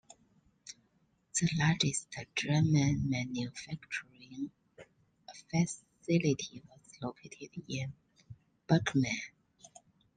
The 1.39 1.47
largest 1.59 2.09
German 2.33 3.07
manufacturing 3.07 4.49
facility 5.51 6.63
was 6.67 6.97
located 7.03 7.51
in 7.69 7.93
Bergkamen. 8.67 9.21